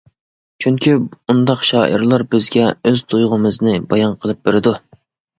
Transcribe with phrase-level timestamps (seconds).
[0.63, 0.93] چۈنكى،
[1.33, 4.73] ئۇنداق شائىرلار بىزگە ئۆز تۇيغۇمىزنى بايان قىلىپ بېرىدۇ.